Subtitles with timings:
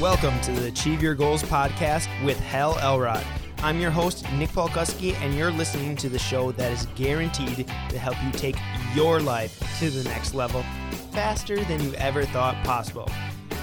[0.00, 3.24] Welcome to the Achieve Your Goals podcast with Hal Elrod.
[3.62, 7.98] I'm your host, Nick Polkuski, and you're listening to the show that is guaranteed to
[7.98, 8.56] help you take
[8.94, 10.62] your life to the next level
[11.12, 13.10] faster than you ever thought possible.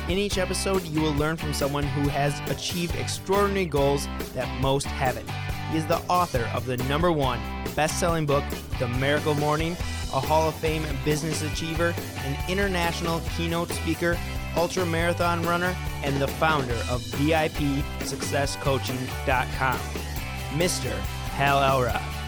[0.09, 4.87] In each episode, you will learn from someone who has achieved extraordinary goals that most
[4.87, 5.29] haven't.
[5.69, 7.39] He is the author of the number one
[7.75, 8.43] best selling book,
[8.79, 9.73] The Miracle Morning,
[10.11, 11.93] a Hall of Fame business achiever,
[12.25, 14.17] an international keynote speaker,
[14.55, 19.79] ultra marathon runner, and the founder of VIPSuccessCoaching.com,
[20.57, 20.91] Mr.
[21.35, 22.22] Hal Elrod.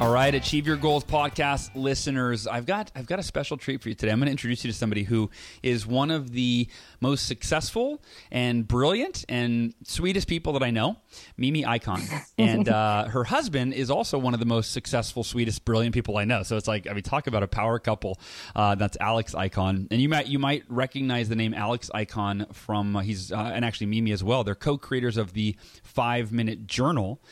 [0.00, 3.88] All right, Achieve Your Goals podcast listeners, I've got I've got a special treat for
[3.88, 4.10] you today.
[4.10, 5.30] I'm going to introduce you to somebody who
[5.62, 6.66] is one of the
[7.00, 10.96] most successful and brilliant and sweetest people that I know,
[11.36, 12.02] Mimi Ikonn,
[12.38, 16.24] and uh, her husband is also one of the most successful, sweetest, brilliant people I
[16.24, 16.42] know.
[16.42, 18.18] So it's like I mean, talk about a power couple.
[18.54, 22.96] Uh, that's Alex Ikonn, and you might you might recognize the name Alex Ikonn from
[22.96, 24.42] uh, he's uh, and actually Mimi as well.
[24.42, 27.22] They're co-creators of the Five Minute Journal,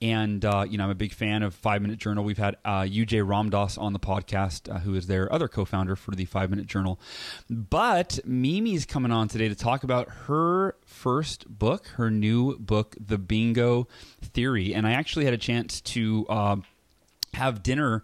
[0.00, 2.11] and uh, you know I'm a big fan of Five Minute Journal.
[2.20, 6.10] We've had uh, UJ Ramdas on the podcast, uh, who is their other co-founder for
[6.10, 7.00] the Five Minute Journal.
[7.48, 13.16] But Mimi's coming on today to talk about her first book, her new book, The
[13.16, 13.88] Bingo
[14.20, 16.56] Theory, and I actually had a chance to uh,
[17.34, 18.02] have dinner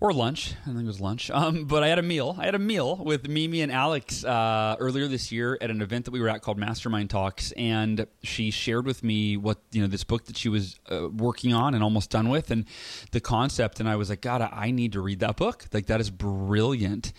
[0.00, 0.54] or lunch.
[0.62, 1.30] I think it was lunch.
[1.38, 2.36] Um, but I had a meal.
[2.38, 6.04] I had a meal with Mimi and Alex uh, earlier this year at an event
[6.04, 9.86] that we were at called Mastermind Talks, and she shared with me what you know
[9.86, 12.64] this book that she was uh, working on and almost done with, and
[13.12, 13.78] the concept.
[13.78, 15.66] And I was like, God, I need to read that book.
[15.72, 17.12] Like that is brilliant.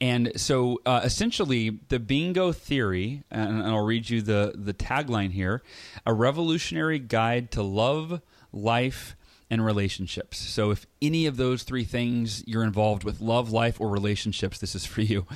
[0.00, 5.62] And so uh, essentially, the Bingo Theory, and I'll read you the the tagline here:
[6.06, 8.20] a revolutionary guide to love,
[8.52, 9.16] life
[9.48, 10.38] and relationships.
[10.38, 14.74] So if any of those three things you're involved with love, life, or relationships, this
[14.74, 15.26] is for you.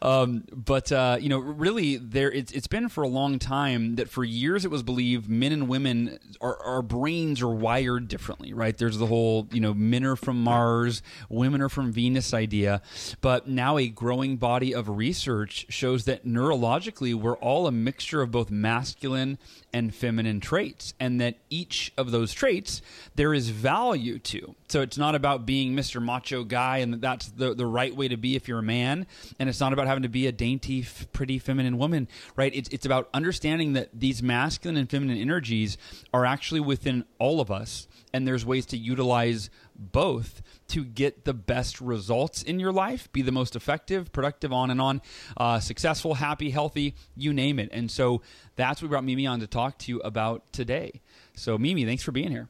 [0.00, 4.08] Um, but uh, you know, really, there it's, it's been for a long time that
[4.08, 8.76] for years it was believed men and women our, our brains are wired differently, right?
[8.76, 12.82] There's the whole you know men are from Mars, women are from Venus idea,
[13.20, 18.30] but now a growing body of research shows that neurologically we're all a mixture of
[18.30, 19.38] both masculine
[19.72, 22.82] and feminine traits, and that each of those traits
[23.14, 24.54] there is value to.
[24.68, 26.02] So it's not about being Mr.
[26.02, 29.06] Macho guy, and that's the, the right way to be if you're a man.
[29.38, 32.54] And it's not about having to be a dainty, f- pretty, feminine woman, right?
[32.54, 35.78] It's, it's about understanding that these masculine and feminine energies
[36.12, 41.34] are actually within all of us, and there's ways to utilize both to get the
[41.34, 45.02] best results in your life, be the most effective, productive, on and on,
[45.36, 47.68] uh, successful, happy, healthy, you name it.
[47.72, 48.22] And so
[48.56, 51.00] that's what brought Mimi on to talk to you about today.
[51.34, 52.48] So, Mimi, thanks for being here.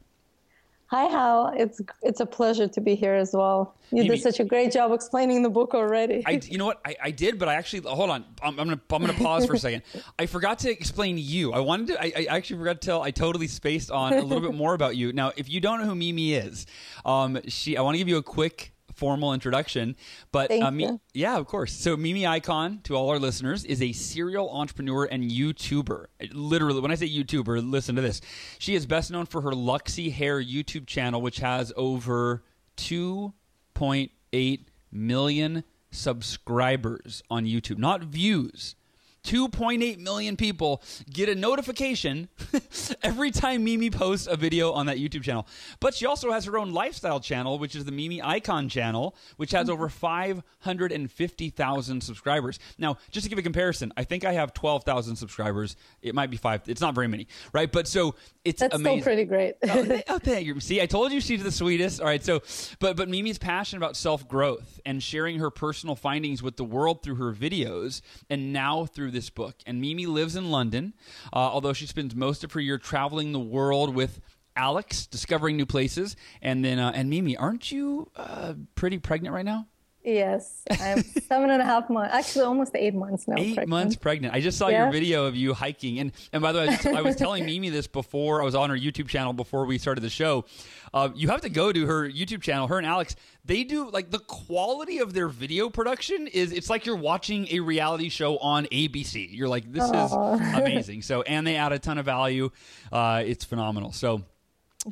[0.92, 1.54] Hi, Hal.
[1.56, 3.75] It's it's a pleasure to be here as well.
[3.92, 6.22] You did such a great job explaining the book already.
[6.26, 6.82] I, you know what?
[6.84, 8.26] I, I did, but I actually hold on.
[8.42, 9.84] I'm, I'm, gonna I'm gonna pause for a second.
[10.19, 11.54] I forgot to explain you.
[11.54, 12.02] I wanted to.
[12.02, 13.02] I, I, actually forgot to tell.
[13.02, 15.14] I totally spaced on a little bit more about you.
[15.14, 16.66] Now, if you don't know who Mimi is,
[17.06, 17.78] um, she.
[17.78, 19.97] I want to give you a quick formal introduction.
[20.30, 21.72] But uh, me, yeah, of course.
[21.72, 26.06] So Mimi Ikonn, to all our listeners, is a serial entrepreneur and YouTuber.
[26.32, 28.20] Literally, when I say YouTuber, listen to this.
[28.58, 32.42] She is best known for her Luxy Hair YouTube channel, which has over
[32.76, 34.60] 2.8
[34.91, 38.75] million subscribers on YouTube, not views.
[39.24, 42.28] 2.8 million people get a notification
[43.02, 45.46] every time Mimi posts a video on that YouTube channel.
[45.80, 49.52] But she also has her own lifestyle channel, which is the Mimi Ikonn channel, which
[49.52, 52.58] has over 550,000 subscribers.
[52.78, 55.76] Now, just to give a comparison, I think I have 12,000 subscribers.
[56.02, 56.62] It might be five.
[56.66, 57.70] It's not very many, right?
[57.70, 59.02] But so it's That's amazing.
[59.02, 59.54] still pretty great.
[59.68, 60.58] oh, oh, thank you.
[60.58, 62.00] See, I told you she's the sweetest.
[62.00, 62.42] All right, so
[62.80, 67.02] but but Mimi's passionate about self growth and sharing her personal findings with the world
[67.02, 69.56] through her videos, and now through this book.
[69.66, 70.94] And Mimi lives in London,
[71.32, 74.20] uh, although she spends most of her year traveling the world with
[74.56, 76.16] Alex, discovering new places.
[76.40, 79.66] And then, uh, and Mimi, aren't you uh, pretty pregnant right now?
[80.04, 82.12] Yes, I'm seven and a half months.
[82.12, 83.37] Actually, almost eight months now.
[83.38, 83.69] Eight pregnant.
[83.69, 84.34] months pregnant.
[84.34, 84.82] I just saw Yeah.
[84.84, 87.46] your video of you hiking, and and by the way, I was, I was telling
[87.46, 90.44] Mimi this before I was on her YouTube channel before we started the show.
[90.93, 92.66] Uh, you have to go to her YouTube channel.
[92.66, 93.14] Her and Alex,
[93.44, 96.50] they do like the quality of their video production is.
[96.52, 99.28] It's like you're watching a reality show on ABC.
[99.31, 100.34] You're like, this Aw.
[100.34, 101.02] is amazing.
[101.02, 102.50] So, and they add a ton of value.
[102.90, 103.93] Uh, it's phenomenal.
[103.93, 104.22] So.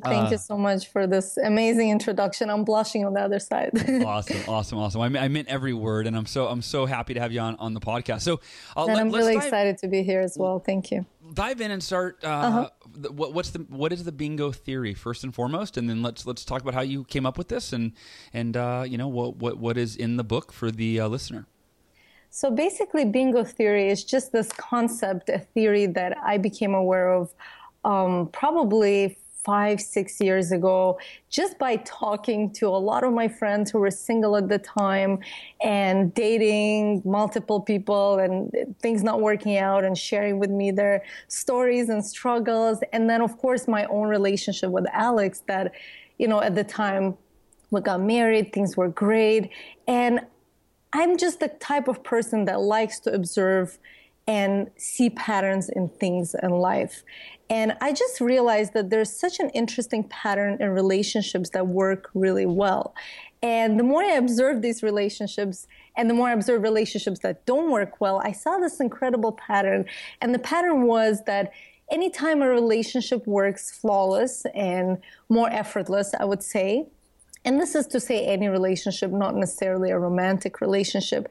[0.03, 2.49] Thank Uh, you so much for this amazing introduction.
[2.49, 3.71] I'm blushing on the other side.
[4.05, 5.01] awesome, awesome, awesome.
[5.01, 7.41] I, mean, I meant every word, and I'm so I'm so happy to have you
[7.41, 8.21] on on the podcast.
[8.21, 8.39] So,
[8.77, 10.59] uh, and let, I'm really dive- excited to be here as well.
[10.59, 11.05] Thank you.
[11.33, 12.19] dive in and start.
[12.23, 12.69] Uh, Uh-huh.
[13.01, 16.25] th- what, what's the what is the bingo theory first and foremost, and then let's
[16.25, 17.91] let's talk about how you came up with this and
[18.33, 21.47] and uh, you know what what what is in the book for the uh, listener.
[22.29, 27.33] So basically, bingo theory is just this concept, a theory that I became aware of
[27.83, 30.99] um, probably five, six years ago,
[31.29, 35.19] just by talking to a lot of my friends who were single at the time
[35.63, 41.89] and dating multiple people and things not working out and sharing with me their stories
[41.89, 42.79] and struggles.
[42.93, 45.71] And then, of course, my own relationship with Alex that,
[46.17, 47.17] you know, at the time
[47.71, 49.49] we got married, things were great.
[49.87, 50.21] And
[50.93, 53.79] I'm just the type of person that likes to observe
[54.27, 57.03] and see patterns in things in life.
[57.51, 62.45] And I just realized that there's such an interesting pattern in relationships that work really
[62.45, 62.95] well.
[63.43, 65.67] And the more I observe these relationships
[65.97, 69.83] and the more I observe relationships that don't work well, I saw this incredible pattern.
[70.21, 71.51] And the pattern was that
[71.91, 76.87] anytime a relationship works flawless and more effortless, I would say,
[77.43, 81.27] and this is to say any relationship, not necessarily a romantic relationship,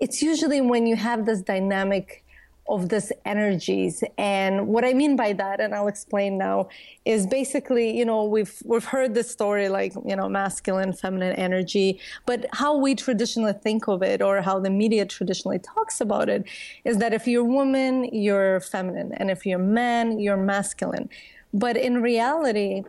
[0.00, 2.24] it's usually when you have this dynamic
[2.68, 4.04] of these energies.
[4.18, 6.68] And what I mean by that, and I'll explain now,
[7.04, 11.98] is basically, you know, we've we've heard this story like, you know, masculine, feminine energy,
[12.26, 16.44] but how we traditionally think of it or how the media traditionally talks about it
[16.84, 21.08] is that if you're a woman, you're feminine, and if you're a man, you're masculine.
[21.54, 22.84] But in reality,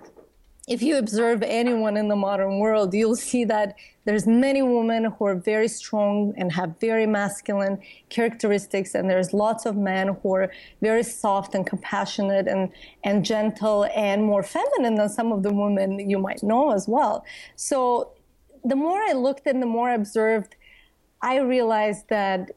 [0.69, 3.75] if you observe anyone in the modern world, you'll see that
[4.05, 7.79] there's many women who are very strong and have very masculine
[8.09, 12.69] characteristics, and there's lots of men who are very soft and compassionate and,
[13.03, 17.25] and gentle and more feminine than some of the women you might know as well.
[17.55, 18.13] So
[18.63, 20.55] the more I looked and the more I observed,
[21.23, 22.51] I realized that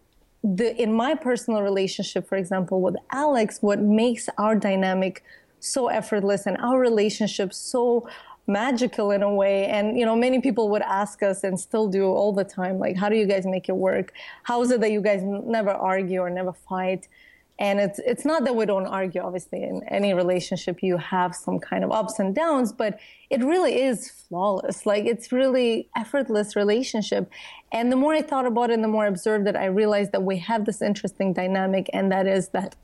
[0.44, 5.22] the, in my personal relationship, for example, with Alex, what makes our dynamic
[5.62, 8.08] so effortless and our relationship so
[8.46, 9.66] magical in a way.
[9.66, 12.96] And you know many people would ask us and still do all the time like
[12.96, 14.12] how do you guys make it work?
[14.42, 17.06] How is it that you guys never argue or never fight?
[17.60, 21.60] And it's it's not that we don't argue obviously in any relationship you have some
[21.60, 22.98] kind of ups and downs but
[23.30, 24.84] it really is flawless.
[24.84, 27.30] Like it's really effortless relationship.
[27.70, 30.10] And the more i thought about it and the more i observed it i realized
[30.10, 32.74] that we have this interesting dynamic and that is that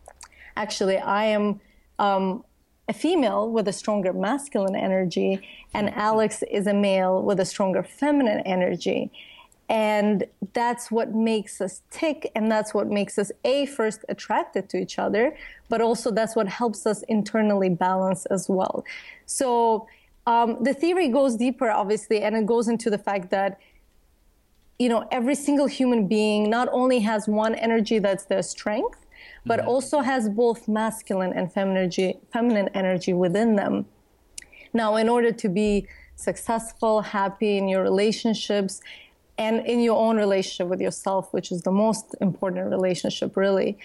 [0.57, 1.61] actually i am
[1.99, 2.45] um,
[2.89, 5.41] a female with a stronger masculine energy,
[5.75, 9.11] and Alex is a male with a stronger feminine energy.
[9.69, 10.25] And
[10.55, 14.99] that's what makes us tick, and that's what makes us a first attracted to each
[14.99, 15.37] other,
[15.69, 18.85] but also that's what helps us internally balance as well.
[19.27, 19.87] So
[20.27, 23.61] um, the theory goes deeper, obviously, and it goes into the fact that
[24.79, 29.05] you know every single human being not only has one energy that's their strength,
[29.49, 29.69] but mm-hmm.
[29.69, 33.87] also has both masculine and feminine energy, feminine energy within them.
[34.73, 38.81] Now, in order to be successful, happy in your relationships,
[39.39, 43.79] and in your own relationship with yourself, which is the most important relationship, really,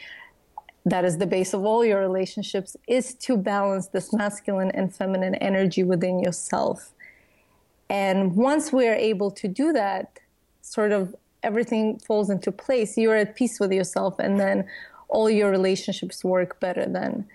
[0.85, 5.35] that is the base of all your relationships, is to balance this masculine and feminine
[5.35, 6.91] energy within yourself.
[7.89, 10.19] And once we are able to do that,
[10.61, 12.97] sort of everything falls into place.
[12.97, 14.67] You're at peace with yourself, and then
[15.13, 17.27] all your relationships work better then.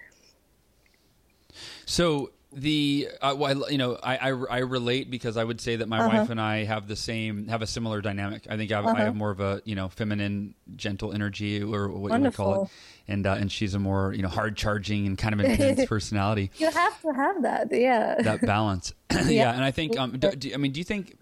[1.87, 5.89] So the uh, well, you know I, I, I relate because I would say that
[5.89, 6.19] my uh-huh.
[6.19, 8.47] wife and I have the same have a similar dynamic.
[8.49, 8.95] I think I, uh-huh.
[8.97, 12.45] I, have more of a you know feminine gentle energy or what Wonderful.
[12.45, 12.71] you would call it,
[13.07, 16.51] and uh, and she's a more you know hard charging and kind of intense personality.
[16.57, 18.17] You have to have that, yeah.
[18.23, 18.93] That balance,
[19.27, 19.55] yeah.
[19.55, 21.17] And I think um, do, do, I mean do you think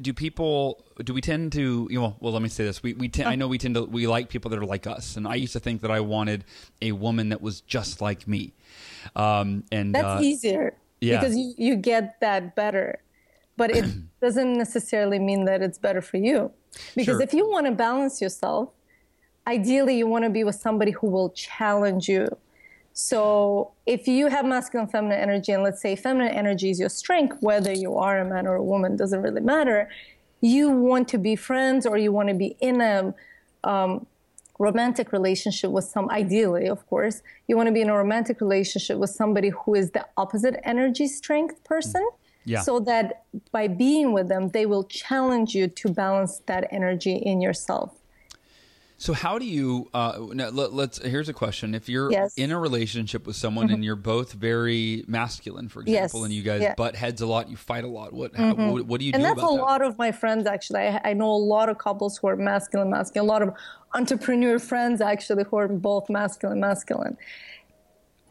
[0.00, 3.08] do people do we tend to you know well let me say this we we
[3.08, 5.34] t- I know we tend to we like people that are like us and I
[5.34, 6.44] used to think that I wanted
[6.80, 8.54] a woman that was just like me
[9.14, 11.20] um, and that's uh, easier yeah.
[11.20, 13.00] because you, you get that better
[13.58, 13.84] but it
[14.22, 16.50] doesn't necessarily mean that it's better for you
[16.94, 17.22] because sure.
[17.22, 18.70] if you want to balance yourself
[19.46, 22.26] ideally you want to be with somebody who will challenge you
[22.92, 27.38] so if you have masculine feminine energy and let's say feminine energy is your strength
[27.40, 29.88] whether you are a man or a woman doesn't really matter.
[30.40, 33.14] You want to be friends or you want to be in a
[33.64, 34.06] um,
[34.58, 38.98] romantic relationship with some ideally of course you want to be in a romantic relationship
[38.98, 42.06] with somebody who is the opposite energy strength person
[42.44, 42.60] yeah.
[42.60, 47.40] so that by being with them they will challenge you to balance that energy in
[47.40, 48.01] yourself
[49.02, 49.88] so how do you?
[49.92, 52.34] Uh, let, us Here's a question: If you're yes.
[52.36, 53.74] in a relationship with someone mm-hmm.
[53.74, 56.24] and you're both very masculine, for example, yes.
[56.24, 56.74] and you guys yeah.
[56.76, 58.12] butt heads a lot, you fight a lot.
[58.12, 58.60] What mm-hmm.
[58.60, 59.28] how, what, what, do you and do?
[59.28, 59.60] And that's a that?
[59.60, 60.82] lot of my friends actually.
[60.82, 63.28] I, I, know a lot of couples who are masculine, masculine.
[63.28, 63.52] A lot of
[63.92, 67.16] entrepreneur friends actually who are both masculine, masculine.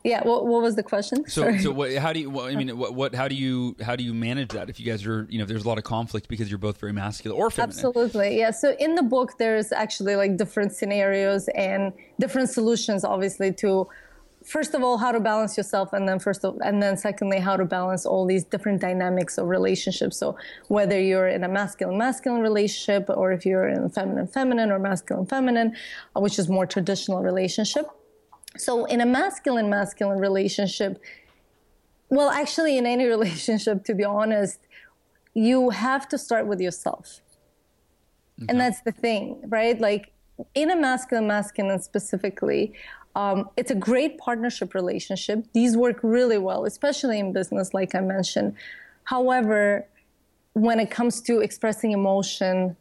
[0.04, 1.60] Yeah what, what was the question So, Sorry.
[1.60, 2.30] so what, how do you?
[2.30, 3.16] What, I mean, what, what?
[3.16, 3.76] How do you?
[3.82, 5.78] How do you manage that if you guys are, you know, if there's a lot
[5.78, 7.70] of conflict because you're both very masculine or feminine?
[7.70, 8.38] Absolutely.
[8.38, 8.52] Yeah.
[8.52, 13.88] So in the book, there's actually like different scenarios and different solutions, obviously, to
[14.44, 17.56] first of all how to balance yourself and then first of, and then secondly how
[17.56, 20.36] to balance all these different dynamics of relationships so
[20.68, 24.80] whether you're in a masculine masculine relationship or if you're in a feminine feminine or
[24.80, 25.76] masculine feminine
[26.16, 27.86] uh, which is more traditional relationship
[28.58, 31.02] so in a masculine masculine relationship
[32.10, 34.60] well actually in any relationship to be honest
[35.34, 37.22] you have to start with yourself.
[38.50, 39.80] And that's the thing right?
[39.80, 40.12] Like
[40.56, 42.74] in a masculine masculine specifically
[43.16, 45.46] um, it's a great partnership relationship.
[45.54, 48.56] These work really well especially in business like i mentioned.
[49.04, 49.88] However
[50.54, 52.76] when it comes to expressing emotion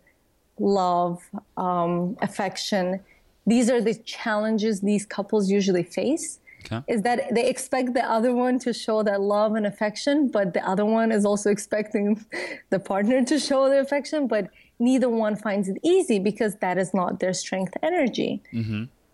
[0.58, 1.22] love
[1.56, 3.00] um, affection
[3.46, 6.82] these are the challenges these couples usually face Okay.
[6.88, 10.66] is that they expect the other one to show that love and affection, but the
[10.68, 12.22] other one is also expecting
[12.70, 16.92] the partner to show the affection, but neither one finds it easy because that is
[16.92, 18.42] not their strength energy.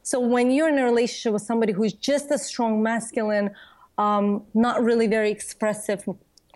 [0.03, 3.51] So when you're in a relationship with somebody who's just a strong masculine,
[3.99, 6.05] um, not really very expressive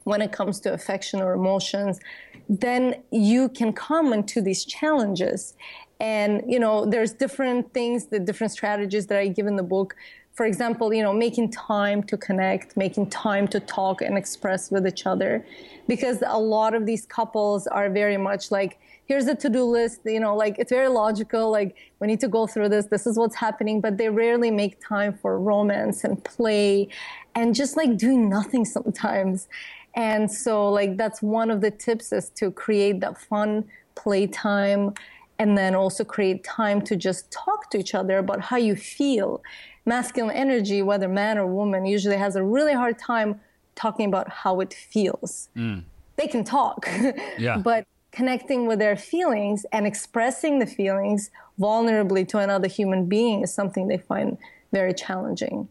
[0.05, 2.01] when it comes to affection or emotions,
[2.49, 5.55] then you can come into these challenges.
[6.01, 9.97] And you know, there's different things, the different strategies that I give in the book.
[10.33, 14.87] For example, you know, making time to connect, making time to talk and express with
[14.87, 15.45] each other,
[15.87, 18.79] because a lot of these couples are very much like,
[19.11, 22.47] here's a to-do list you know like it's very logical like we need to go
[22.47, 26.87] through this this is what's happening but they rarely make time for romance and play
[27.35, 29.49] and just like doing nothing sometimes
[29.97, 33.65] and so like that's one of the tips is to create that fun
[33.97, 34.95] playtime
[35.41, 39.43] and then also create time to just talk to each other about how you feel.
[39.87, 43.41] Masculine energy whether man or woman usually has a really hard time
[43.75, 45.49] talking about how it feels.
[45.57, 45.85] Mm.
[46.17, 46.87] They can talk
[47.39, 47.57] Yeah.
[47.57, 53.55] but connecting with their feelings and expressing the feelings vulnerably to another human being is
[53.55, 54.37] something they find
[54.73, 55.69] very challenging.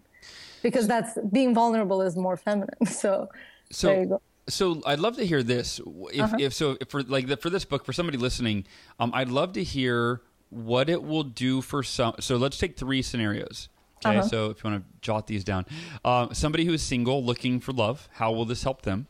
[0.63, 3.29] Because that's being vulnerable is more feminine so,
[3.71, 5.79] So, there you go so I'd love to hear this.
[6.13, 6.38] If, Uh-huh.
[6.39, 8.65] if so, if for like the, for this book, for somebody listening,
[9.00, 12.15] um, I'd love to hear what it will do for some.
[12.20, 13.70] So let's take three scenarios.
[14.06, 14.27] Okay, Uh-huh.
[14.27, 15.65] so if you want to jot these down,
[16.06, 19.08] uh, somebody who is single looking for love, how will this help them?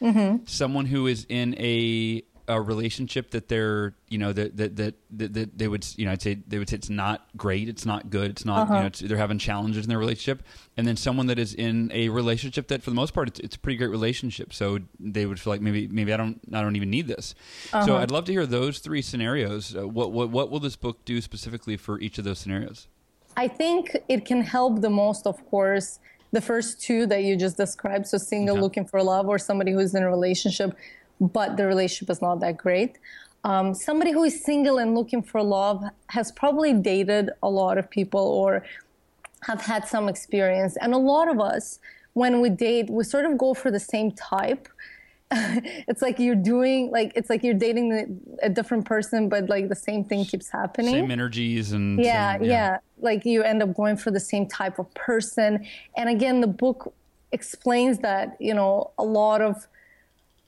[0.00, 0.44] Mm-hmm.
[0.46, 5.58] Someone who is in a a relationship that they're you know that that, that that
[5.58, 8.30] they would you know I'd say they would say it's not great, it's not good,
[8.30, 8.74] it's not Uh-huh.
[8.74, 10.42] you know it's, they're having challenges in their relationship,
[10.76, 13.56] and then someone that is in a relationship that for the most part it's, it's
[13.56, 16.76] a pretty great relationship, so they would feel like maybe maybe I don't I don't
[16.76, 17.34] even need this.
[17.72, 17.84] Uh-huh.
[17.86, 19.76] So I'd love to hear those three scenarios.
[19.76, 22.88] Uh, what what what will this book do specifically for each of those scenarios?
[23.36, 26.00] I think it can help the most, of course,
[26.32, 28.06] the first two that you just described.
[28.08, 28.62] So, single Okay.
[28.62, 30.76] looking for love, or somebody who's in a relationship,
[31.20, 32.98] but the relationship is not that great.
[33.44, 37.88] Um, somebody who is single and looking for love has probably dated a lot of
[37.88, 38.64] people or
[39.42, 40.76] have had some experience.
[40.80, 41.78] And a lot of us,
[42.14, 44.68] when we date, we sort of go for the same type.
[45.30, 49.68] it's like you're doing like it's like you're dating the, a different person, but like
[49.68, 53.74] the same thing keeps happening Same energies and yeah, same- yeah like you end up
[53.74, 55.66] going for the same type of person
[55.98, 56.94] and again the book
[57.32, 59.68] explains that you know a lot of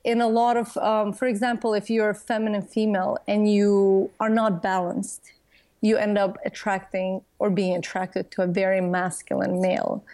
[0.05, 4.31] in a lot of um, for example if you're a feminine female and you are
[4.31, 5.33] not balanced
[5.81, 10.05] you end up attracting or being attracted to a very masculine male.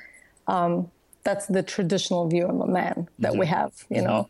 [0.47, 0.91] Um,
[1.25, 4.29] that's the traditional view of a man that we have you know?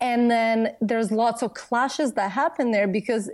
[0.00, 3.30] And then there's lots of clashes that happen there because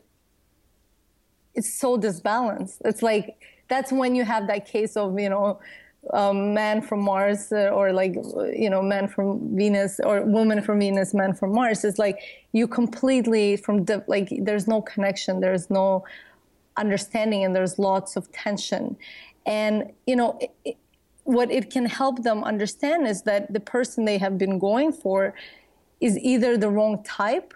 [1.54, 2.82] it's so disbalanced.
[2.84, 3.36] It's like
[3.68, 5.58] that's when you have that case of you know,
[6.12, 10.80] um, man from Mars uh, or like you know, man from Venus or woman from
[10.80, 11.84] Venus, man from Mars.
[11.84, 12.18] It's like
[12.52, 16.04] you completely from the like there's no connection, there's no
[16.76, 18.96] understanding, and there's lots of tension.
[19.46, 20.76] And you know, it, it,
[21.24, 25.34] what it can help them understand is that the person they have been going for
[26.00, 27.54] is either the wrong type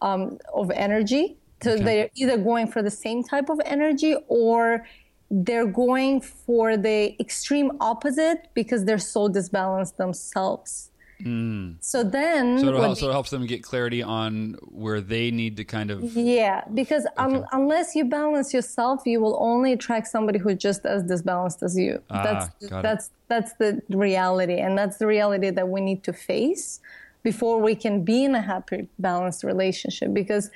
[0.00, 1.38] um, of energy.
[1.62, 1.82] So Okay.
[1.82, 4.86] they're either going for the same type of energy or
[5.30, 10.90] they're going for the extreme opposite because they're so disbalanced themselves.
[11.20, 15.56] So then, So, what help, so it helps them get clarity on where they need
[15.56, 20.38] to kind of yeah, because un- unless you balance yourself, you will only attract somebody
[20.38, 22.00] who's just as disbalanced as you.
[22.08, 22.82] Ah, that's got it.
[22.82, 26.78] that's that's the reality, and that's the reality that we need to face
[27.24, 30.14] before we can be in a happy, balanced relationship.
[30.14, 30.50] Because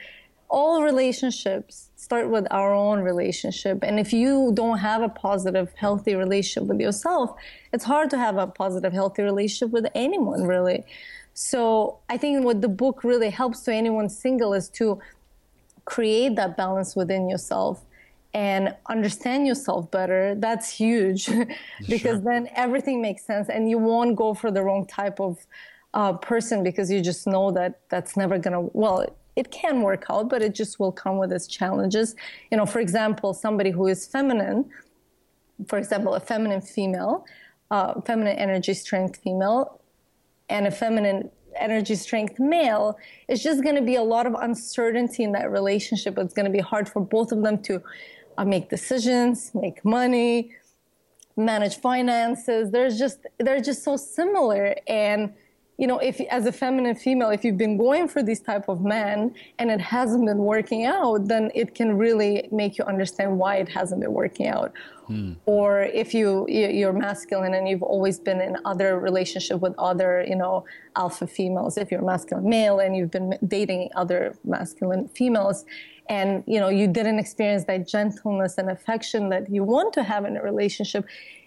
[0.52, 3.78] all relationships start with our own relationship.
[3.82, 7.34] And if you don't have a positive, healthy relationship with yourself,
[7.72, 10.84] it's hard to have a positive, healthy relationship with anyone, really.
[11.32, 15.00] So I think what the book really helps to anyone single is to
[15.86, 17.82] create that balance within yourself
[18.34, 20.34] and understand yourself better.
[20.34, 21.30] That's huge
[21.88, 22.30] because sure.
[22.30, 25.38] then everything makes sense and you won't go for the wrong type of
[25.94, 30.04] uh, person because you just know that that's never going to, well, it can work
[30.10, 32.14] out, but it just will come with its challenges.
[32.50, 34.70] You know, for example, somebody who is feminine,
[35.68, 37.24] for example, a feminine female,
[37.70, 39.80] uh, feminine energy strength female,
[40.48, 42.98] and a feminine energy strength male,
[43.28, 46.18] it's just going to be a lot of uncertainty in that relationship.
[46.18, 47.82] It's going to be hard for both of them to
[48.38, 50.52] uh, make decisions, make money,
[51.36, 52.70] manage finances.
[52.70, 55.32] There's just they're just so similar and
[55.82, 58.82] you know, if as a feminine female, if you've been going for these type of
[58.82, 63.56] men and it hasn't been working out, then it can really make you understand why
[63.56, 64.72] it hasn't been working out.
[65.08, 65.32] Hmm.
[65.44, 70.36] Or if you you're masculine and you've always been in other relationship with other, you
[70.36, 71.76] know, alpha females.
[71.76, 75.64] If you're a masculine male and you've been dating other masculine females,
[76.08, 80.24] and you know you didn't experience that gentleness and affection that you want to have
[80.24, 81.04] in a relationship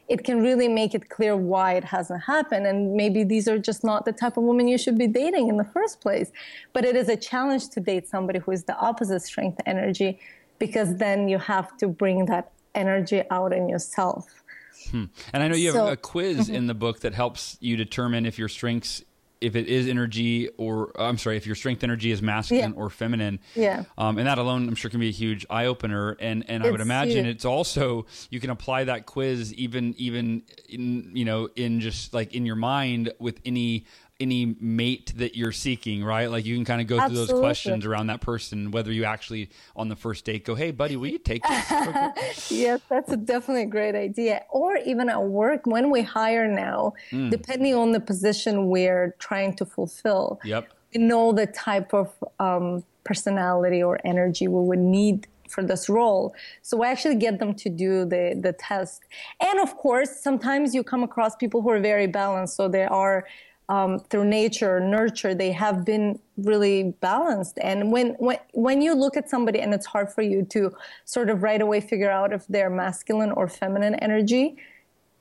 [0.08, 2.68] it can really make it clear why it hasn't happened.
[2.68, 5.58] And maybe these are just not the type of woman you should be dating in
[5.58, 6.32] the first place.
[6.74, 10.20] But it is a challenge to date somebody who is the opposite strength energy
[10.60, 14.44] because then you have to bring that energy out in yourself.
[14.92, 15.06] Hmm.
[15.34, 16.56] And I know you have so, a quiz mm-hmm.
[16.56, 19.04] in the book that helps you determine if your strengths
[19.42, 22.78] if it is energy or I'm sorry, if your strength energy is masculine yeah.
[22.78, 23.40] or feminine.
[23.56, 23.84] Yeah.
[23.98, 26.18] Um, and that alone, I'm sure, can be a huge eye opener.
[26.20, 27.36] And and it's I would imagine huge.
[27.36, 32.34] it's also you can apply that quiz even even in you know in just like
[32.34, 33.86] in your mind with any
[34.20, 36.32] any mate that you're seeking, right?
[36.32, 37.28] Like you can kind of go Absolutely.
[37.28, 40.72] through those questions around that person, whether you actually on the first date go, "Hey,
[40.72, 44.44] buddy, will you take this?" yes, that's a definitely a great idea.
[44.50, 47.30] Or even at work when we hire now, mm.
[47.30, 50.40] depending on the position we're trying to fulfill.
[50.46, 50.70] Yep.
[50.94, 56.34] We know the type of um, personality or energy we would need for this role.
[56.62, 59.04] So I actually get them to do the the test.
[59.42, 62.56] And of course, sometimes you come across people who are very balanced.
[62.56, 63.26] So they are
[63.70, 67.58] um, through nature, nurture, they have been really balanced.
[67.62, 70.72] And when, when, when you look at somebody and it's hard for you to
[71.06, 74.58] sort of right away figure out if they're masculine or feminine energy,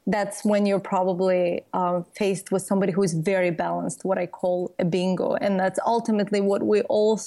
[0.06, 4.74] that's when you're probably um, faced with somebody who is very balanced, what I call
[4.78, 5.34] a bingo.
[5.36, 7.18] And that's ultimately what we all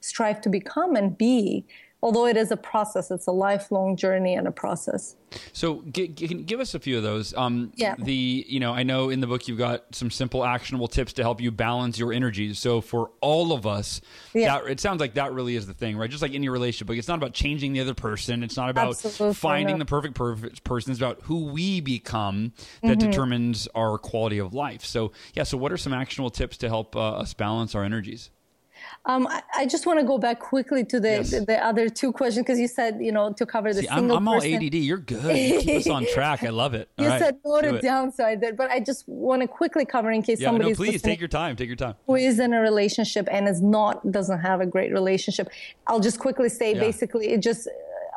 [0.00, 1.64] strive to become and be
[2.04, 5.16] although it is a process, it's a lifelong journey and a process.
[5.54, 7.32] So, g- g- give us a few of those.
[7.34, 7.94] Um, yeah.
[7.98, 11.22] The you know, I know in the book you've got some simple, actionable tips to
[11.22, 12.58] help you balance your energies.
[12.58, 14.02] So, for all of us,
[14.34, 14.58] yeah.
[14.60, 16.10] That, it sounds like that really is the thing, right?
[16.10, 18.42] Just like any relationship, but it's not about changing the other person.
[18.42, 20.92] It's not about Absolutely finding the perfect, perfect person.
[20.92, 23.10] It's about who we become that mm-hmm.
[23.10, 24.84] determines our quality of life.
[24.84, 25.44] So, yeah.
[25.44, 28.28] So, what are some actionable tips to help uh, us balance our energies?
[29.06, 31.30] Um, I, I, just want to go back quickly to the yes.
[31.30, 34.16] the, the, other two questions because you said you know to cover the See, single.
[34.16, 34.74] I'm, I'm all ADD.
[34.74, 35.36] You're good.
[35.36, 36.42] You keep us on track.
[36.42, 36.88] I love it.
[36.98, 38.56] All you right, said note it, down, so I did.
[38.56, 40.70] But I just want to quickly cover in case yeah, somebody.
[40.70, 41.56] No, please take your time.
[41.56, 41.94] Take your time.
[42.06, 45.48] Who is in a relationship and is not doesn't have a great relationship?
[45.86, 46.80] I'll just quickly say yeah.
[46.80, 47.68] basically it just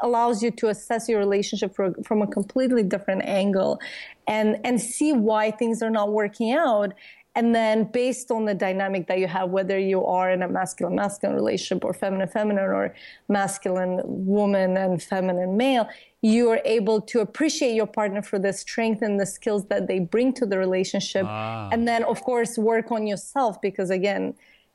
[0.02, 3.80] allows you to assess your relationship from a completely different angle
[4.28, 6.94] and and see why things are not working out
[7.38, 10.96] and then based on the dynamic that you have, whether you are in a masculine
[10.96, 12.96] masculine relationship or feminine feminine or
[13.30, 15.88] masculine woman and feminine male,
[16.24, 20.00] you are able to appreciate your partner for the strength and the skills that they
[20.00, 21.26] bring to the relationship.
[21.28, 21.70] Ah.
[21.72, 24.34] And then, of course, work on yourself because, again,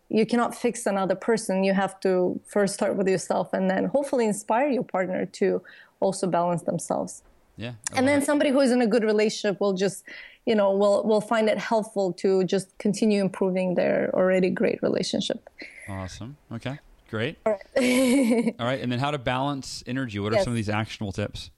[0.09, 1.65] you cannot fix another person.
[1.65, 5.63] You have to first start with yourself and then hopefully inspire your partner to
[5.99, 7.25] also balance themselves.
[7.57, 7.73] Yeah.
[7.95, 10.05] And then somebody who is in a good relationship will just
[10.47, 15.49] you know will will find it helpful to just continue improving their already great relationship
[15.89, 16.79] awesome okay
[17.11, 18.81] great all right, all right.
[18.81, 20.45] and then how to balance energy what are yes.
[20.45, 21.51] some of these actionable tips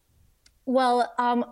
[0.67, 1.45] well um,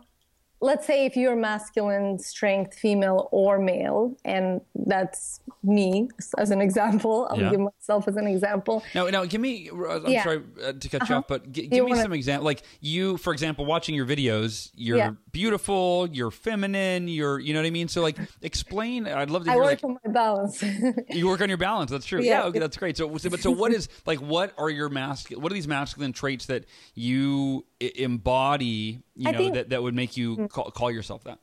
[0.62, 7.26] let's say if you're masculine strength female or male and that's me as an example
[7.30, 7.50] i'll yeah.
[7.50, 10.22] give myself as an example no now give me i'm yeah.
[10.22, 11.12] sorry uh, to cut uh-huh.
[11.12, 12.02] you off but g- give me wanna...
[12.02, 15.10] some example like you for example watching your videos you're yeah.
[15.32, 19.50] beautiful you're feminine you're you know what i mean so like explain i'd love to
[19.50, 20.62] hear, I work like, on my balance
[21.10, 23.72] you work on your balance that's true yeah, okay that's great so but so what
[23.72, 27.64] is like what are your masculine what are these masculine traits that you
[27.96, 30.48] embody you know think, that, that would make you mm.
[30.48, 31.38] call, call yourself that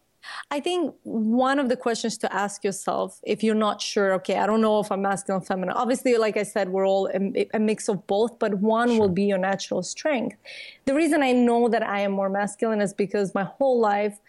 [0.52, 4.46] I think one of the questions to ask yourself, if you're not sure, okay, I
[4.46, 5.76] don't know if I'm masculine, or feminine.
[5.76, 9.00] Obviously, like I said, we're all a, a mix of both, but one sure.
[9.00, 10.38] will be your natural strength.
[10.86, 14.20] The reason I know that I am more masculine is because my whole life,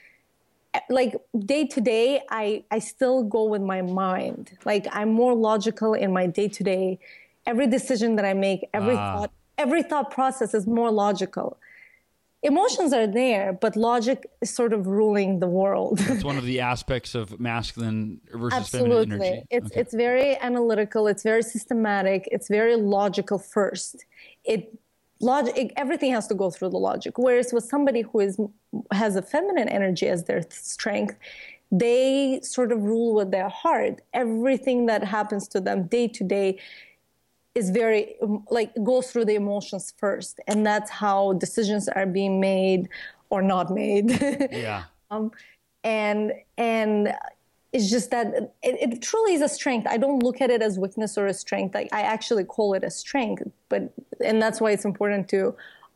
[0.88, 4.57] like day to day, I I still go with my mind.
[4.64, 7.00] Like I'm more logical in my day to day.
[7.46, 9.16] Every decision that I make, every ah.
[9.16, 11.59] thought, every thought process is more logical
[12.42, 16.00] emotions are there, but logic is sort of ruling the world.
[16.09, 19.05] It's one of the aspects of masculine versus Absolutely.
[19.05, 19.46] feminine energy.
[19.50, 19.81] It's okay.
[19.81, 21.07] it's very analytical.
[21.07, 22.29] It's very systematic.
[22.33, 24.05] It's very logical first.
[24.44, 24.79] It
[25.20, 27.18] logic everything has to go through the logic.
[27.18, 28.38] Whereas with somebody who is
[28.92, 31.16] has a feminine energy as their strength,
[31.70, 34.00] they sort of rule with their heart.
[34.14, 36.59] Everything that happens to them day to day
[37.61, 38.03] is very
[38.51, 42.83] like goes through the emotions first and that's how decisions are being made
[43.35, 44.09] or not made.
[44.66, 44.85] Yeah.
[45.11, 45.31] Um,
[45.83, 47.14] and and
[47.73, 48.27] it's just that
[48.68, 49.87] it, it, truly is a strength.
[49.94, 51.75] I don't look at it as weakness or a strength.
[51.75, 53.42] Like i actually call it a strength
[53.73, 53.83] but
[54.29, 55.40] and that's why it's important to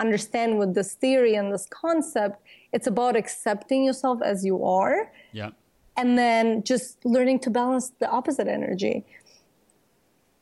[0.05, 2.37] understand with this theory and this concept.
[2.72, 4.96] It's about accepting yourself as you are
[5.33, 5.50] yeah.
[5.96, 9.05] and then just learning to balance the opposite energy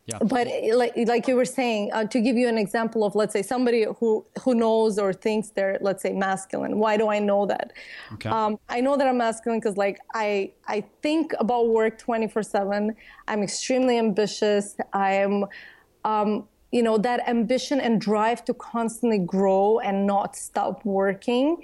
[0.07, 0.19] yeah.
[0.19, 3.43] But like like you were saying, uh, to give you an example of let's say
[3.43, 6.79] somebody who who knows or thinks they're let's say masculine.
[6.79, 7.73] Why do I know that?
[8.15, 8.29] Okay.
[8.29, 12.97] Um, I know that I'm masculine because like I I think about work 24 seven.
[13.29, 14.77] I'm extremely ambitious.
[14.93, 15.47] I am.
[16.05, 21.63] Um, you know that ambition and drive to constantly grow and not stop working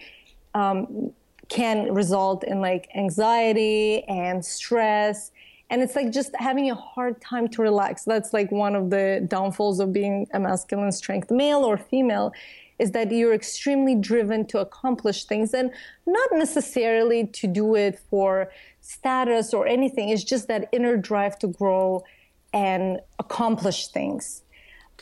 [0.55, 1.11] um,
[1.49, 5.33] can result in like anxiety and stress
[5.71, 8.05] and it's like just having a hard time to relax.
[8.05, 12.33] That's like one of the downfalls of being a masculine strength male or female
[12.79, 15.71] is that you're extremely driven to accomplish things and
[16.07, 18.51] not necessarily to do it for
[18.81, 20.09] status or anything.
[20.11, 22.05] It's just that inner drive to grow
[22.53, 24.43] and accomplish things.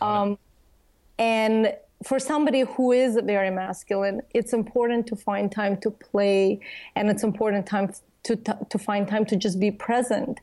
[0.01, 0.39] Um,
[1.19, 6.61] and for somebody who is very masculine it's important to find time to play
[6.95, 7.91] and it's important time
[8.27, 10.41] to, to find time to just be present.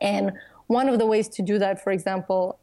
[0.00, 0.32] And
[0.66, 2.58] one of the ways to do that, for example,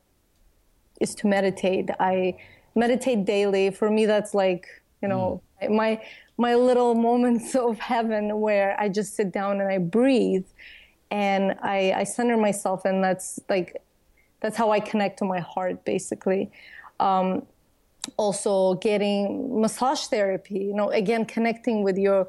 [0.99, 1.89] is to meditate.
[1.99, 2.37] I
[2.75, 3.71] meditate daily.
[3.71, 4.67] For me, that's like,
[5.01, 5.75] you know, mm.
[5.75, 6.01] my,
[6.37, 10.45] my little moments of heaven where I just sit down and I breathe
[11.09, 12.85] and I, I center myself.
[12.85, 13.81] And that's like,
[14.39, 16.51] that's how I connect to my heart, basically.
[16.99, 17.43] Um,
[18.17, 22.27] also getting massage therapy, you know, again, connecting with your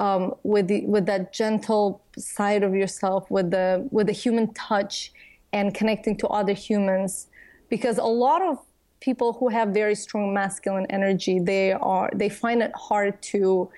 [0.00, 5.12] um, with the, with that gentle side of yourself, with the with the human touch,
[5.52, 7.28] and connecting to other humans,
[7.68, 8.58] because a lot of
[9.00, 13.70] people who have very strong masculine energy, they are they find it hard to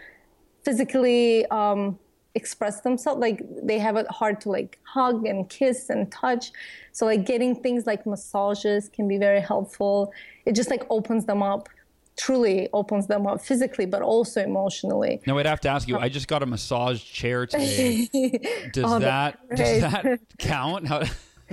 [0.65, 1.99] physically um,
[2.37, 3.21] express themselves.
[3.21, 6.53] Like they have it hard to like hug and kiss and touch.
[6.93, 10.13] So like getting things like massages can be very helpful.
[10.47, 11.69] It just like opens them up
[12.17, 15.21] truly opens them up physically but also emotionally.
[15.27, 15.97] Now I'd have to ask you.
[15.97, 18.09] Um, I just got a massage chair today.
[18.73, 20.87] Does oh, that does that count?
[20.87, 21.03] How?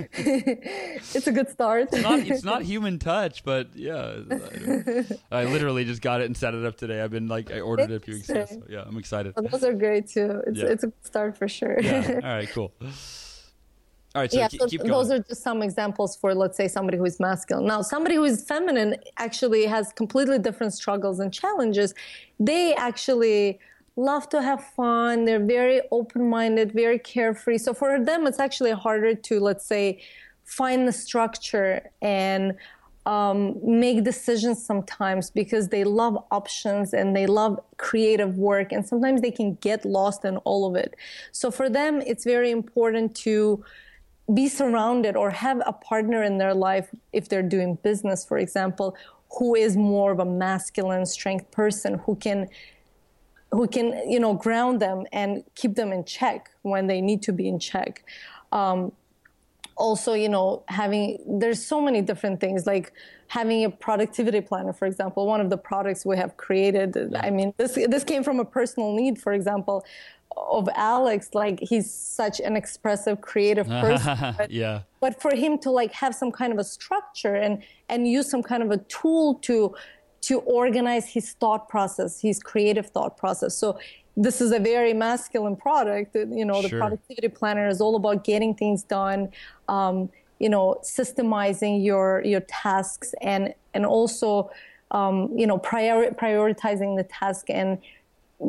[0.12, 1.88] it's a good start.
[1.92, 4.20] it's, not, it's not human touch, but yeah,
[5.30, 7.02] I, I, literally just got it and set it up today.
[7.02, 8.46] I've been like, I ordered it a few weeks ago.
[8.48, 9.34] So yeah, I'm excited.
[9.36, 10.42] Well, those are great too.
[10.46, 10.66] It's, yeah.
[10.66, 11.78] it's a good start for sure.
[11.80, 12.12] yeah.
[12.14, 12.72] All right, cool.
[14.14, 16.66] All right, so yeah, keep, so keep those are just some examples for, let's say,
[16.66, 17.66] somebody who is masculine.
[17.66, 21.94] Now, somebody who is feminine actually has completely different struggles and challenges.
[22.40, 23.60] They actually
[23.94, 25.26] love to have fun.
[25.26, 27.58] They're very open minded, very carefree.
[27.58, 30.02] So for them, it's actually harder to, let's say,
[30.44, 32.56] find the structure and
[33.06, 38.72] um, make decisions sometimes because they love options and they love creative work.
[38.72, 40.96] And sometimes they can get lost in all of it.
[41.30, 43.64] So for them, it's very important to
[44.34, 48.96] be surrounded or have a partner in their life if they're doing business for example
[49.38, 52.48] who is more of a masculine strength person who can
[53.52, 57.32] who can you know ground them and keep them in check when they need to
[57.32, 58.04] be in check.
[58.52, 58.92] Um,
[59.76, 62.92] also you know having there's so many different things like
[63.28, 67.54] having a productivity planner for example one of the products we have created i mean
[67.56, 69.82] this this came from a personal need for example
[70.36, 74.34] of Alex, like he's such an expressive, creative person.
[74.36, 74.82] But, yeah.
[75.00, 78.42] But for him to like have some kind of a structure and and use some
[78.42, 79.74] kind of a tool to
[80.22, 83.56] to organize his thought process, his creative thought process.
[83.56, 83.78] So
[84.16, 86.14] this is a very masculine product.
[86.14, 86.78] You know, the sure.
[86.78, 89.30] productivity planner is all about getting things done.
[89.68, 94.50] Um, you know, systemizing your your tasks and and also
[94.90, 97.78] um, you know priori- prioritizing the task and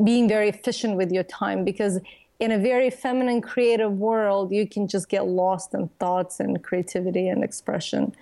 [0.04, 1.99] being very efficient with your time because
[2.39, 7.27] in a very feminine creative world you can just get lost in thoughts and creativity
[7.27, 8.13] and expression.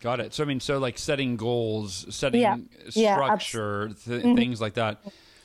[0.00, 0.34] Got it.
[0.34, 2.56] So i mean so like setting goals setting Yeah.
[2.92, 4.34] Yeah, structure th- mm-hmm.
[4.36, 5.00] things like that.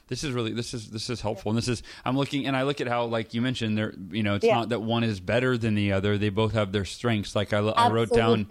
[0.08, 1.52] This is really this is this is helpful.
[1.52, 4.24] And this is i'm looking and i look at how like you mentioned there you
[4.24, 4.56] know it's Yeah.
[4.56, 6.18] not that one is better than the other.
[6.18, 7.36] They both have their strengths.
[7.36, 8.48] Like i, I wrote down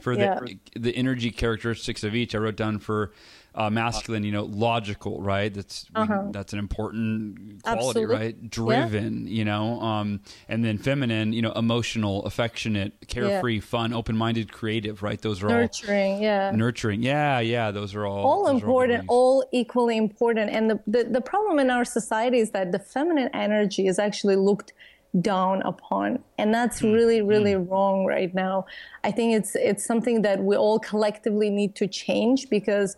[0.00, 0.38] for Yeah.
[0.40, 2.34] the the energy characteristics of each.
[2.34, 3.12] I wrote down for
[3.54, 5.52] uh, masculine you know logical right?
[5.52, 7.76] That's we- that's an important quality Uh-huh.
[7.76, 8.16] Absolutely.
[8.16, 14.52] right driven you know um and then feminine you know emotional affectionate carefree fun open-minded
[14.52, 15.20] creative right?
[15.20, 16.50] Those are all nurturing yeah.
[16.52, 17.02] Nurturing.
[17.02, 19.06] Yeah yeah those are all all those are good important ways.
[19.08, 20.50] all equally important.
[20.50, 24.36] And the, the the problem in our society is that the feminine energy is actually
[24.36, 24.72] looked
[25.20, 26.22] down upon.
[26.38, 28.66] And that's really really wrong right now.
[29.02, 32.96] I think it's it's something that we all collectively need to change because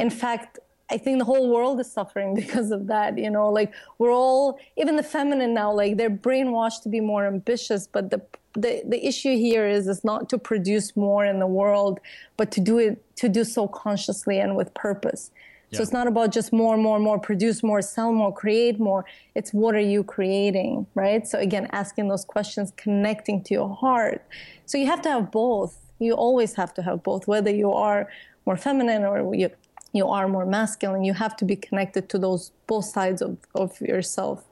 [0.00, 0.58] in fact
[0.90, 4.58] i think the whole world is suffering because of that you know like we're all
[4.76, 8.20] even the feminine now like they're brainwashed to be more ambitious but the
[8.54, 12.00] the, the issue here is is not to produce more in the world
[12.36, 15.30] but to do it to do so consciously and with purpose.
[15.72, 19.04] So it's not about just more more more produce more sell more create more.
[19.36, 21.24] It's what are you creating right?
[21.28, 24.24] So again asking those questions connecting to your heart.
[24.66, 25.78] So you have to have both.
[26.00, 28.08] You always have to have both whether you are
[28.46, 29.50] more feminine or you
[29.92, 33.80] you are more masculine you have to be connected to those both sides of, of
[33.80, 34.44] yourself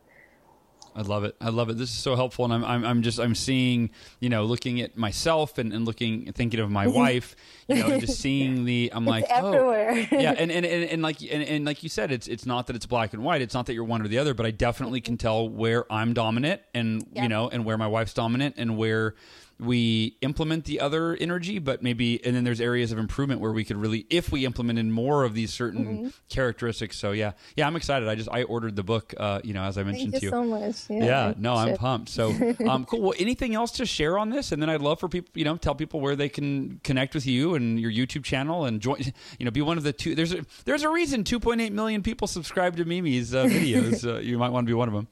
[0.97, 1.37] I love it.
[1.41, 1.79] I love it.
[1.79, 4.97] This is so helpful, and I'm, I'm, I'm just, I'm seeing, you know, looking at
[4.97, 7.37] myself and, and looking, thinking of my wife,
[7.69, 11.23] you know, and just seeing the, I'm like, oh, yeah, and, and, and, and like,
[11.23, 13.43] and, and like you said, it's, it's not that it's black and white.
[13.43, 16.15] It's not that you're one or the other, but I definitely can tell where I'm
[16.15, 17.23] dominant, and Yeah.
[17.23, 19.15] you know, and where my wife's dominant, and where
[19.61, 23.65] we implement the other energy, but maybe, and then there's areas of improvement where we
[23.65, 26.09] could really, if we implemented more of these certain Mm-hmm.
[26.29, 26.97] characteristics.
[26.97, 28.09] So yeah, yeah, I'm excited.
[28.09, 30.31] I just, I ordered the book, uh, you know, as I mentioned thank to you
[30.31, 32.09] so much yeah, yeah, no, I'm pumped.
[32.09, 32.31] So,
[32.69, 33.01] um, cool.
[33.01, 34.53] Well, anything else to share on this?
[34.53, 37.27] And then I'd love for people, you know, tell people where they can connect with
[37.27, 39.01] you and your YouTube channel and join,
[39.39, 40.15] you know, be one of the two.
[40.15, 44.07] There's a there's a reason 2.8 million people subscribe to Mimi's uh, videos.
[44.09, 45.09] uh, you might want to be one of them.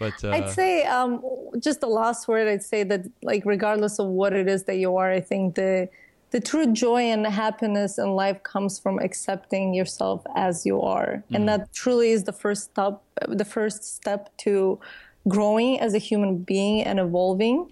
[0.00, 1.22] But uh, I'd say um,
[1.58, 2.48] just the last word.
[2.48, 5.90] I'd say that like regardless of what it is that you are, I think the
[6.30, 11.46] the true joy and happiness in life comes from accepting yourself as you are, and
[11.50, 13.02] that truly is the first step.
[13.28, 14.80] The first step to
[15.28, 17.70] growing as a human being and evolving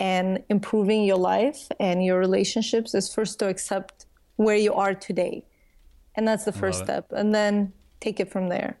[0.00, 5.44] and improving your life and your relationships is first to accept where you are today,
[6.14, 8.78] and that's the first step, and then take it from there.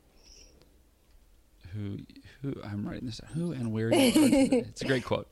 [1.74, 1.98] who
[2.46, 3.18] who I'm writing this.
[3.18, 3.30] down.
[3.34, 3.92] Who and where?
[3.92, 4.64] you start today?
[4.68, 5.26] it's a great quote.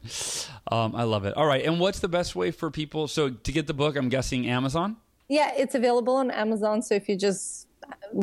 [0.70, 1.36] Um, I love it.
[1.36, 3.06] All right, and what's the best way for people?
[3.08, 4.96] So to get the book, I'm guessing Amazon.
[5.28, 6.82] Yeah, it's available on Amazon.
[6.82, 7.68] So if you just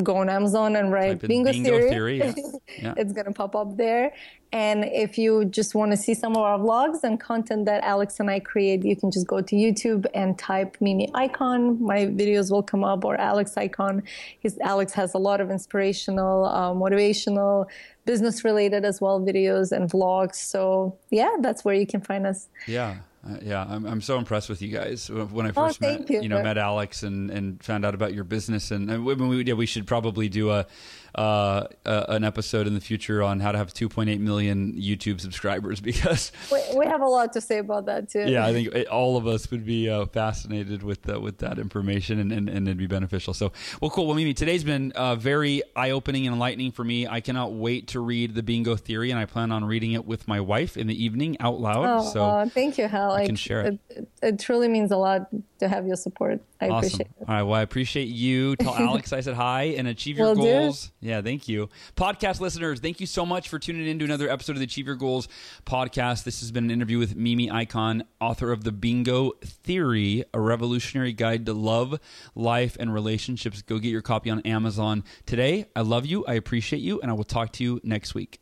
[0.02, 2.32] go on Amazon and write Bingo, Bingo Theory, Theory, yeah.
[2.82, 2.94] Yeah.
[2.96, 4.12] it's going to pop up there.
[4.52, 8.20] And if you just want to see some of our vlogs and content that Alex
[8.20, 11.80] and I create, you can just go to YouTube and type Mimi Ikonn.
[11.80, 14.02] My videos will come up, or Alex Ikonn.
[14.40, 17.66] His, Alex has a lot of inspirational, uh, motivational,
[18.04, 20.36] business related as well videos and vlogs.
[20.36, 22.48] So yeah, that's where you can find us.
[22.66, 22.96] Yeah.
[23.24, 25.08] Uh, yeah, I'm, I'm so impressed with you guys.
[25.08, 26.28] When I first Oh, met, you.
[26.28, 29.54] know, met Alex and, and found out about your business, and, and we, we, yeah,
[29.54, 30.66] we should probably do a,
[31.14, 35.80] uh, uh, an episode in the future on how to have 2.8 million YouTube subscribers
[35.90, 38.24] because, We, we have a lot to say about that too.
[38.28, 41.58] yeah, I think it- all of us would be uh, fascinated with uh, with that
[41.58, 43.34] information, and, and, and it'd be beneficial.
[43.34, 44.06] So, well, cool.
[44.06, 47.06] Well, Mimi, today's been uh, very eye opening and enlightening for me.
[47.06, 50.26] I cannot wait to read the Bingo Theory, and I plan on reading it with
[50.28, 52.00] my wife in the evening out loud.
[52.00, 52.24] Oh, so.
[52.24, 53.12] uh, thank you, Hal.
[53.12, 53.78] I can share it.
[53.90, 55.28] It, it truly means a lot
[55.62, 56.40] to have your support.
[56.60, 56.78] I Awesome.
[56.78, 57.28] appreciate it.
[57.28, 57.42] All right.
[57.42, 58.56] Well, I appreciate you.
[58.56, 60.92] Tell Alex I said hi and achieve your goals.
[61.00, 61.68] Yeah, thank you.
[61.96, 64.86] Podcast listeners, thank you so much for tuning in to another episode of the Achieve
[64.86, 65.28] Your Goals
[65.64, 66.24] podcast.
[66.24, 71.12] This has been an interview with Mimi Ikonn, author of The Bingo Theory, a revolutionary
[71.12, 71.98] guide to love,
[72.34, 73.62] life, and relationships.
[73.62, 75.66] Go get your copy on Amazon today.
[75.74, 76.24] I love you.
[76.26, 77.00] I appreciate you.
[77.00, 78.40] And I will talk to you next week.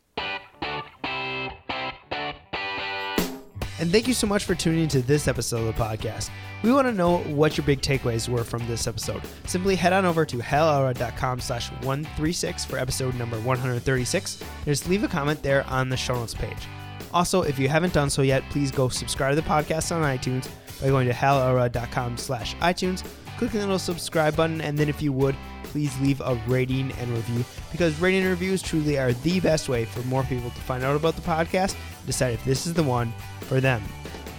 [3.81, 6.29] And thank you so much for tuning into this episode of the podcast.
[6.63, 9.23] We want to know what your big takeaways were from this episode.
[9.47, 15.03] Simply head on over to halelrod.com slash 136 for episode number 136 and just leave
[15.03, 16.69] a comment there on the show notes page.
[17.15, 20.47] Also, if you haven't done so yet, please go subscribe to the podcast on iTunes
[20.83, 23.03] by going to halelrod.com slash iTunes,
[23.39, 27.11] click the little subscribe button, and then if you would, please leave a rating and
[27.11, 30.83] review because rating and reviews truly are the best way for more people to find
[30.83, 31.77] out about the podcast
[32.11, 33.83] decide if this is the one for them.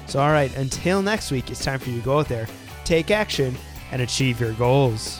[0.07, 2.47] So, all right, until next week, it's time for you to go out there,
[2.83, 3.55] take action,
[3.91, 5.19] and achieve your goals.